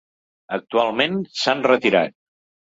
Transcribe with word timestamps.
Actualment 0.57 1.21
s'han 1.43 1.63
retirat. 1.69 2.19